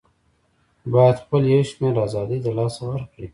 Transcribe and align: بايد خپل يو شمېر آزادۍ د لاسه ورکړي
بايد 0.91 1.17
خپل 1.23 1.41
يو 1.51 1.61
شمېر 1.69 1.95
آزادۍ 2.05 2.39
د 2.43 2.47
لاسه 2.57 2.81
ورکړي 2.85 3.27